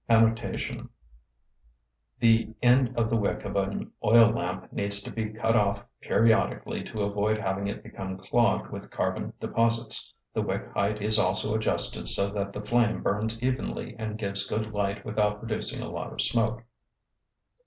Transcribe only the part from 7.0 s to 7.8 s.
avoid having